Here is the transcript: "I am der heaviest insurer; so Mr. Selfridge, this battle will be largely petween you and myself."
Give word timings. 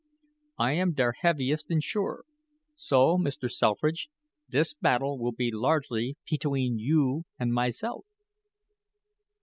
"I 0.57 0.71
am 0.71 0.93
der 0.93 1.13
heaviest 1.19 1.69
insurer; 1.69 2.25
so 2.73 3.19
Mr. 3.19 3.51
Selfridge, 3.51 4.09
this 4.49 4.73
battle 4.73 5.19
will 5.19 5.31
be 5.31 5.51
largely 5.51 6.17
petween 6.25 6.79
you 6.79 7.25
and 7.37 7.53
myself." 7.53 8.07